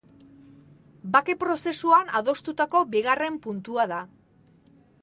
[1.17, 4.03] Bake prozesuan adostutako bigarren puntua da.